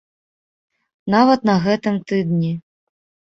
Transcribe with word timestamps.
Нават 1.15 1.45
на 1.51 1.55
гэтым 1.65 1.95
тыдні. 2.13 2.49